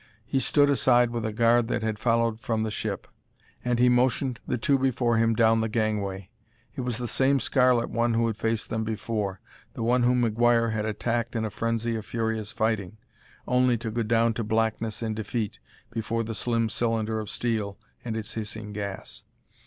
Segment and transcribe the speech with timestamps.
[0.25, 3.07] He stood aside with a guard that had followed from the ship,
[3.63, 6.31] and he motioned the two before him down the gangway.
[6.73, 9.39] It was the same scarlet one who had faced them before,
[9.75, 12.97] the one whom McGuire had attacked in a frenzy of furious fighting,
[13.47, 15.59] only to go down to blackness and defeat
[15.91, 19.23] before the slim cylinder of steel and its hissing gas.